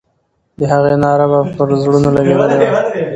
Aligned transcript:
د 0.57 0.59
هغې 0.71 0.95
ناره 1.03 1.25
به 1.31 1.39
پر 1.55 1.67
زړونو 1.81 2.09
لګېدلې 2.17 2.65
وه. 2.71 2.79